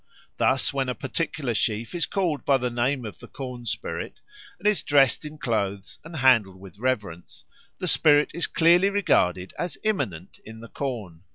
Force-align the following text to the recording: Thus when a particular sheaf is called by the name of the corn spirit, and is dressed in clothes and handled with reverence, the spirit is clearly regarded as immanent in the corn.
Thus 0.37 0.73
when 0.73 0.89
a 0.89 0.95
particular 0.95 1.53
sheaf 1.53 1.93
is 1.93 2.07
called 2.07 2.43
by 2.43 2.57
the 2.57 2.71
name 2.71 3.05
of 3.05 3.19
the 3.19 3.27
corn 3.27 3.67
spirit, 3.67 4.19
and 4.57 4.67
is 4.67 4.81
dressed 4.81 5.23
in 5.25 5.37
clothes 5.37 5.99
and 6.03 6.15
handled 6.15 6.59
with 6.59 6.79
reverence, 6.79 7.45
the 7.77 7.87
spirit 7.87 8.31
is 8.33 8.47
clearly 8.47 8.89
regarded 8.89 9.53
as 9.59 9.77
immanent 9.83 10.39
in 10.43 10.59
the 10.59 10.69
corn. 10.69 11.25